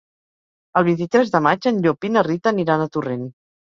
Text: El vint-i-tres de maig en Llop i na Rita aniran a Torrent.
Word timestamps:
El 0.81 0.85
vint-i-tres 0.87 1.31
de 1.37 1.43
maig 1.51 1.71
en 1.75 1.81
Llop 1.87 2.11
i 2.11 2.15
na 2.19 2.27
Rita 2.33 2.57
aniran 2.59 2.85
a 2.85 2.93
Torrent. 2.99 3.33